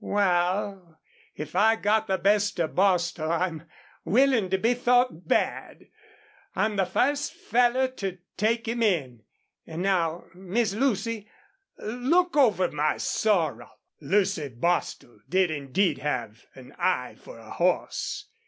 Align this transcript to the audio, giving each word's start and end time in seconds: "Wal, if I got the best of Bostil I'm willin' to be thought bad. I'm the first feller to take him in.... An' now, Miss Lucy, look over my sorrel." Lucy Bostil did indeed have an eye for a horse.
"Wal, 0.03 0.97
if 1.35 1.55
I 1.55 1.75
got 1.75 2.07
the 2.07 2.17
best 2.17 2.59
of 2.59 2.73
Bostil 2.73 3.31
I'm 3.31 3.69
willin' 4.03 4.49
to 4.49 4.57
be 4.57 4.73
thought 4.73 5.27
bad. 5.27 5.89
I'm 6.55 6.75
the 6.75 6.85
first 6.87 7.33
feller 7.35 7.87
to 7.97 8.17
take 8.35 8.67
him 8.67 8.81
in.... 8.81 9.21
An' 9.67 9.83
now, 9.83 10.25
Miss 10.33 10.73
Lucy, 10.73 11.29
look 11.77 12.35
over 12.35 12.71
my 12.71 12.97
sorrel." 12.97 13.69
Lucy 13.99 14.49
Bostil 14.49 15.19
did 15.29 15.51
indeed 15.51 15.99
have 15.99 16.47
an 16.55 16.73
eye 16.79 17.13
for 17.19 17.37
a 17.37 17.51
horse. 17.51 18.25